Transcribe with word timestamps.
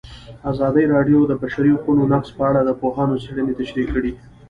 ازادي 0.51 0.83
راډیو 0.93 1.19
د 1.25 1.27
د 1.31 1.33
بشري 1.41 1.69
حقونو 1.75 2.03
نقض 2.13 2.29
په 2.37 2.43
اړه 2.49 2.61
د 2.63 2.71
پوهانو 2.81 3.21
څېړنې 3.23 3.53
تشریح 3.61 3.87
کړې. 3.95 4.11